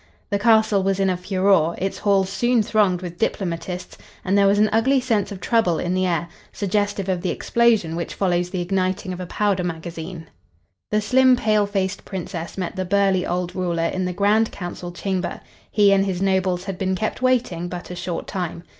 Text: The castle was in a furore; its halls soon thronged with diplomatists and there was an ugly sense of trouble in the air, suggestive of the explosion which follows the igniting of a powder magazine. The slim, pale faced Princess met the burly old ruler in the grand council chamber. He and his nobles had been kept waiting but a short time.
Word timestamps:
The 0.31 0.39
castle 0.39 0.81
was 0.81 0.99
in 0.99 1.11
a 1.11 1.15
furore; 1.15 1.75
its 1.77 1.99
halls 1.99 2.27
soon 2.27 2.63
thronged 2.63 3.03
with 3.03 3.19
diplomatists 3.19 3.99
and 4.25 4.35
there 4.35 4.47
was 4.47 4.57
an 4.57 4.67
ugly 4.71 4.99
sense 4.99 5.31
of 5.31 5.39
trouble 5.39 5.77
in 5.77 5.93
the 5.93 6.07
air, 6.07 6.27
suggestive 6.51 7.07
of 7.07 7.21
the 7.21 7.29
explosion 7.29 7.95
which 7.95 8.15
follows 8.15 8.49
the 8.49 8.61
igniting 8.61 9.13
of 9.13 9.19
a 9.19 9.27
powder 9.27 9.63
magazine. 9.63 10.25
The 10.89 11.01
slim, 11.01 11.35
pale 11.35 11.67
faced 11.67 12.03
Princess 12.03 12.57
met 12.57 12.75
the 12.75 12.83
burly 12.83 13.27
old 13.27 13.53
ruler 13.55 13.89
in 13.89 14.03
the 14.05 14.11
grand 14.11 14.51
council 14.51 14.91
chamber. 14.91 15.39
He 15.69 15.91
and 15.91 16.03
his 16.03 16.19
nobles 16.19 16.63
had 16.63 16.79
been 16.79 16.95
kept 16.95 17.21
waiting 17.21 17.67
but 17.69 17.91
a 17.91 17.95
short 17.95 18.25
time. 18.25 18.63